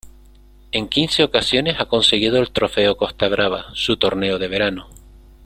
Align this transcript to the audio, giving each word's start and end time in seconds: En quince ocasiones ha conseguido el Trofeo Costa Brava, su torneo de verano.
En 0.71 0.87
quince 0.89 1.23
ocasiones 1.23 1.75
ha 1.79 1.85
conseguido 1.85 2.39
el 2.39 2.49
Trofeo 2.49 2.97
Costa 2.97 3.29
Brava, 3.29 3.65
su 3.75 3.97
torneo 3.97 4.39
de 4.39 4.47
verano. 4.47 4.87